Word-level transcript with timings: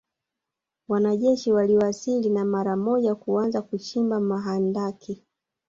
Wanajeshi 0.87 1.51
waliwasili 1.51 2.29
na 2.29 2.45
mara 2.45 2.75
moja 2.77 3.15
kuanza 3.15 3.61
kuchimba 3.61 4.19
mahandaki 4.19 5.23